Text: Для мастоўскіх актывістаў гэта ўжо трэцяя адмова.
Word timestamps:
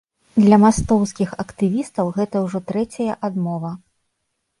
Для 0.43 0.57
мастоўскіх 0.61 1.29
актывістаў 1.43 2.09
гэта 2.17 2.41
ўжо 2.45 2.61
трэцяя 2.71 3.13
адмова. 3.29 3.71